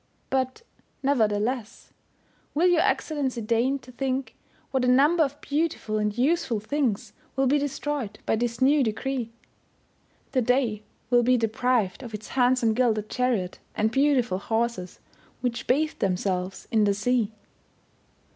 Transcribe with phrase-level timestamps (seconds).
[0.31, 0.63] But
[1.03, 1.93] nevertheless,
[2.55, 4.35] will your Excellency deign to think
[4.71, 9.29] what a number of beautiful and useful things will be destroyed by this new decree.
[10.31, 14.99] The day will be deprived of its handsome gilded chariot, and beautiful horses,
[15.41, 17.31] which bathe themselves in the sea.